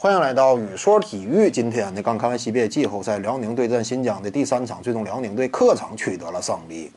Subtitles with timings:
[0.00, 1.50] 欢迎来到雨说体育。
[1.50, 6.88] 今天呢，刚看完 CBA 季后赛，辽宁对阵新疆的第三场，最终辽宁队客场取得了胜利。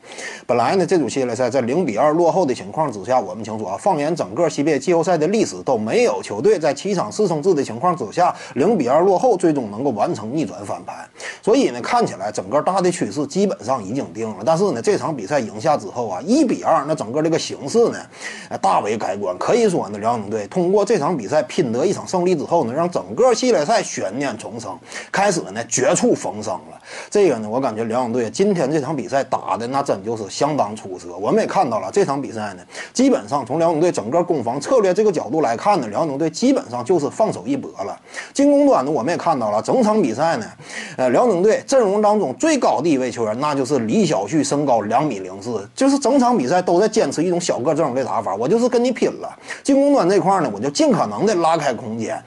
[0.46, 11.04] 本来呢，这组系列赛在零比二落后的情况之下，我们清楚啊，放眼整个 CBA 季后赛的历史，都没有球队在七场四胜制的情况之下，零比二落后，最终能够完成逆转翻盘。
[11.42, 14.44] 所以呢，看起来整个大的趋势基本上已经定了。
[14.46, 17.98] 但是呢，这场比赛赢下之后啊，一比二，那整个这个形势呢，
[18.60, 19.36] 大为改观。
[19.38, 24.78] 可以说呢，辽宁队通过这场比赛拼得一场胜利之后呢，让整个系列赛悬念重生，
[25.10, 26.78] 开始呢绝处逢生了。
[27.10, 31.16] 这个呢，我感觉辽宁队今天这场比赛打的那真就是相当出色。
[31.16, 37.98] 我们也看到了这场比赛呢，基本上从辽宁队整个攻防策略这个角度来看呢，辽宁队基本上就是放手一搏了。
[38.34, 40.46] 进攻端呢，我们也看到了整场比赛呢，
[40.98, 49.38] 呃，辽宁队阵容当中最高的一位球员那就是李晓旭，身高两米零四，就是整场比赛都在坚持一种小个阵容的打法，我就是跟你拼了。
[49.62, 52.22] 进攻端这块呢，我就尽可能的拉开空间。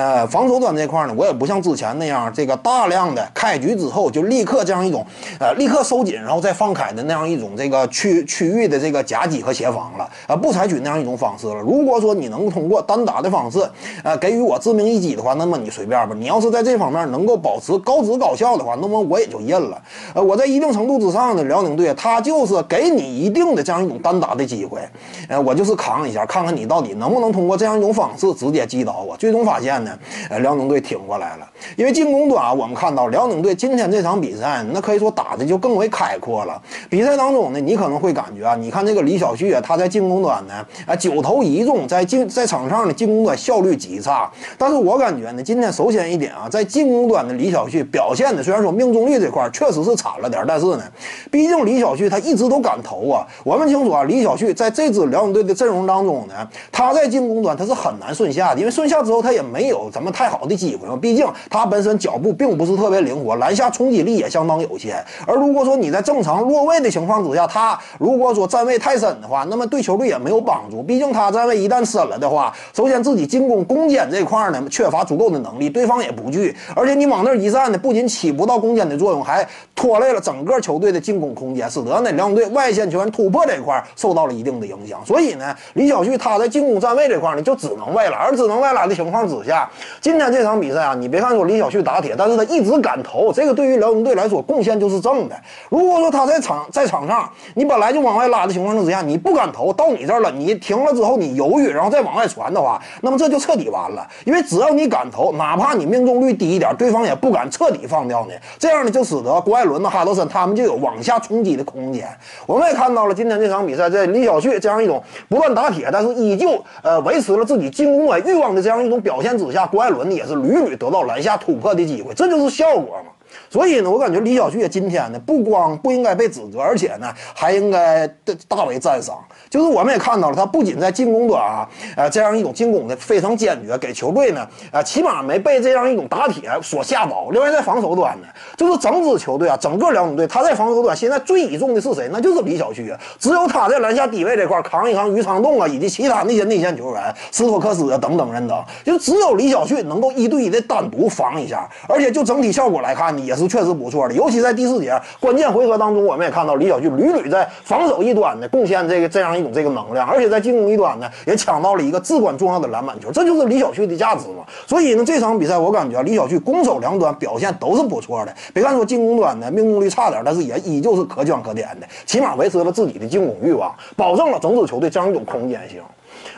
[0.00, 5.04] 呃防守端这块呢，我也不像之前那样，这个大量的开局之后就立刻这样一种，
[5.38, 11.56] 呃，立刻收紧然后再放开的那样一种这个区区域的这个夹击和协防了，啊，不采取那样一种方式了。
[11.56, 13.58] 如果说你能通过单打的方式，
[14.02, 16.14] 呃，给予我致命一击的话，那么你随便吧。
[16.18, 19.82] 你要是在这方面能够保持高质高效的话，那么我也就认了。
[20.14, 24.80] 呃，我在一定程度之上的辽宁队，他就是给你一定的这样一种单打的机会，
[25.28, 29.16] 呃，我就是扛一下，看看你到底能不能通过这样一种方式直接击倒我。
[29.16, 29.89] 最终发现呢。
[30.28, 36.60] 呃，辽宁队挺过来了，因为进攻端啊，我们看到辽宁队今天这场比赛，那可以说打的就更为开阔了。
[36.88, 40.54] 比赛当中呢，你可能会感觉啊，你看这个李晓旭啊，他在进攻端呢，
[40.86, 44.30] 啊九投一中，在进在场上的进攻端效率极差。
[44.58, 50.82] 但是我感觉呢，今天首先一点啊，在进攻端的李晓旭表现的，虽然说命中率这块确实是差了点，但是呢，
[51.30, 53.26] 毕竟李晓旭他一直都敢投啊。
[53.44, 56.34] 我们清楚啊，李晓旭在这支辽宁队的阵容当中呢，
[56.72, 60.10] 他在进攻端他是很难顺下的，因为顺下之后他也没有怎么。
[60.10, 65.02] 太好的机会嘛，毕竟他本身脚步并不是特别灵活，篮下冲击力也相当有限。
[65.24, 70.82] 而如果说你在正常落位的情况之下，他如果说站位太深的话，那么对球队也没有帮助。
[70.82, 85.00] 毕竟他站位一旦深了的话，首先自己进攻攻坚这块呢缺乏足够的能力，对方也不惧，而且你往那儿一站呢，不仅起不到攻坚的作用，还拖累了整个球队的进攻空间，使得呢两队外线球员突破这块受到了一定的影响。
[85.06, 89.69] 所以呢，李晓旭他在进攻站位这块呢就只能外拉，而只能外拉的情况之下。
[90.00, 95.36] 今天这场比赛啊，你别看说李晓旭打铁，但是他一直敢投，这个对于辽宁队来说贡献就是正的。
[95.68, 104.06] 如果说他在场在场上，你本来就往外拉的情况之下，你不敢投，到你这儿了，你停了之后你犹豫，然后再往外传的话，那么这就彻底完了。
[104.24, 108.34] 因为只要你敢投，哪怕你命中率低一点，对方也不敢彻底放掉你。
[108.58, 112.08] 这样呢，就使得郭艾伦、的哈德森他们就有往下冲击的空间。
[112.46, 120.26] 我们也看到了今天这场比赛，在李晓旭这样一种不断打铁，但是依旧呃维持了自己进攻的欲望的这样一种表现之下，郭艾伦呢也。
[120.30, 123.10] 是屡屡得到篮下突破的机会，这就是效果嘛。
[123.48, 128.06] 所以呢，我感觉李晓旭今天呢，不光不应该被指责，而且呢，还应该
[128.46, 129.18] 大为赞赏。
[129.48, 137.28] 就是我们也看到了，他不仅在进攻端啊，呃，这样一种进攻的非常坚决，给球队呢，呃，起码没被这样一种打铁所吓倒。
[137.30, 142.08] 另外，在防守端呢，就是整支球队啊，整个辽宁队，他在防守端现在最倚重的是谁？
[142.12, 142.98] 那就是李晓旭啊。
[143.18, 154.14] 只有他在篮下低位这块扛一扛于昌栋啊，以及其他那些内线球员斯托克斯啊等等人等，就只有李晓旭能够一对一的单独防一下，而且就整体效果来看呢，也是确实不错的。
[154.14, 159.30] 尤其在第四节关键回合当中，我们也看到李晓旭屡屡在防守一端呢贡献这个这样。
[159.30, 164.44] 一种这个能量，而且在进攻一端呢，也抢到了一个至关重要的篮板球，这就是李晓旭的价值嘛。
[164.66, 168.34] 所以呢，这场比赛我感觉李晓旭攻守两端表现都是不错的。
[168.52, 175.80] 别看说进攻端的命中率差点，但是也依旧是可圈可点的，起码维持了自己的进攻欲望，保证了整支球队这样一种空间性。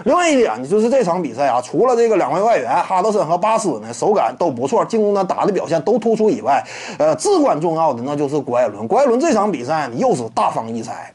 [0.04, 6.62] 另外一点呢，就是这场比赛啊，除了这个两位外援哈德森和巴斯呢手感都不错，进攻端打的表现都突出以外，
[6.98, 8.86] 呃，至关重要的那就是郭艾伦。
[8.88, 11.12] 郭艾伦这场比赛呢，又是大放异彩。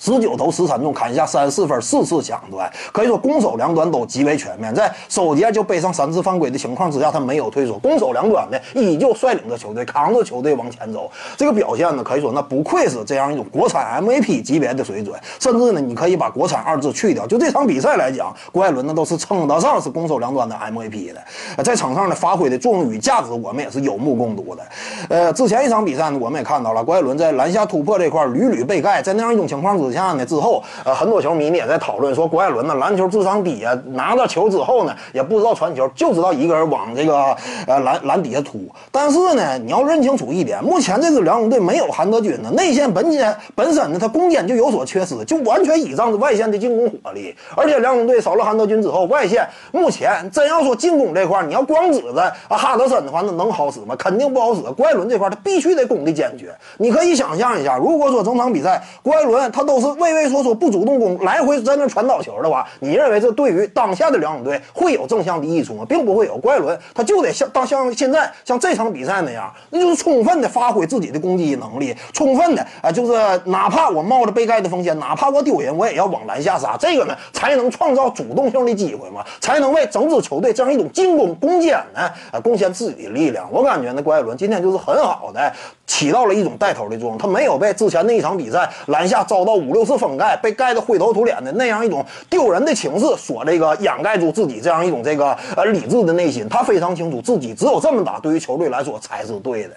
[0.00, 4.74] 十九投十三中，砍下三十四分，四次抢断，可以说攻守两端都极为全面。
[4.74, 11.10] 在首节就背上三次犯规的情况之下，他没有退缩，攻守两端呢依旧率领着球队，扛着球队往前走。
[11.36, 15.14] 这个表现呢，可以说那不愧是这样一种国产 MVP 级别的水准。
[15.38, 21.62] 甚至呢，你可以把“国产”二字去掉，就这场比赛来讲，郭艾伦那都是称得上是攻守两端的 MVP 的。
[21.62, 24.62] 在场上的发挥的作用与价值，我们也是有目共睹的。
[25.10, 38.60] 呃，之前一场比赛呢，我们也看到了郭艾伦在篮下突破这块屡屡被盖，在那样一种情况之之下呢，之后呃，很多球迷呢也在讨论说，郭艾伦呢篮球智商低啊，拿到球之后呢也不知道传球，就知道一个人往这个呃篮篮底下突。
[38.92, 47.34] 但是呢，你要认清楚一点，目前这支辽宁队没有韩德君呢，内线本身本身呢，他攻坚就有所缺失，就完全倚仗着外线的进攻火力。
[47.56, 53.96] 而且辽宁队少了韩德君之后，外线目前真要说进攻这块，你要光指着啊哈德森的话，那能好使吗？
[53.98, 54.60] 肯定不好使。
[54.76, 56.54] 郭艾伦这块他必须得攻的坚决。
[56.78, 65.84] 你可以想象一下，如果说整场比赛郭艾伦他都是畏畏缩缩不主动攻，来回在那传导球的话，你认为这对于当下的辽宁队会有正向的益处吗？
[65.88, 66.36] 并不会有。
[66.38, 73.12] 郭艾伦他就得像当像现在像这场比赛那样，那就是充分的发挥自己的攻击能力，充分的啊，就是
[73.44, 76.76] 哪怕我冒着被盖的风险，哪怕我丢人，我也要往篮下杀。
[76.78, 83.48] 这个呢，才能创造主动性的机会嘛，才能为整支球队这样一种进攻攻坚呢啊贡献自己的力量。
[83.52, 85.52] 我感觉呢，郭艾伦今天就是很好的
[85.86, 96.48] 起到了一种带头的作用，他没有被之前那一场比赛篮下遭到五六次封盖，被盖得灰头土脸的那样一种丢人的情势所这个掩盖住自己这样一种这个呃理智的内心。
[96.48, 99.70] 他非常清楚自己只有这么打，对于球队来说才是对的。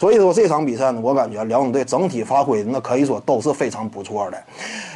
[0.00, 4.38] 所以说这场比赛呢，我感觉辽宁队整体发挥那可以说都是非常不错的。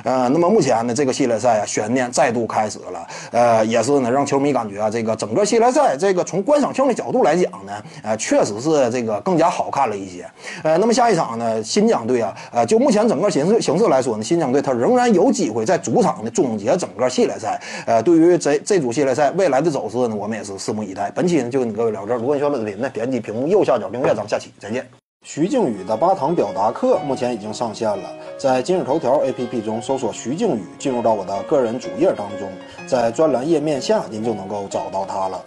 [0.03, 3.07] 呃，那么目前呢，这个系列赛啊，悬念再度开始了。
[3.31, 10.29] 呃，也是呢，让球迷感觉啊，这个整个系列赛这个从观赏性的角度来讲呢，呃，确实是这个更加好看了一些。
[10.65, 17.61] 呃，那么下一场呢，新疆队啊，呃，就目前整个形势形势来说呢，新疆队他仍然有机会在主场呢终结整个系列赛。
[17.87, 21.11] 呃，对于这这组系列赛未来的走势呢，我们也是拭目以待。
[21.13, 24.85] 本期呢就跟各位聊这儿，如果你喜欢本视频呢，点击屏幕右下角订阅，咱们下期再见。
[25.23, 32.49] 徐静宇的八堂表达课目前已经上线了，在今日头条 APP 中搜索徐静宇，进入到我的个人主页当中，
[32.87, 35.45] 在专栏页面下您就能够找到他了。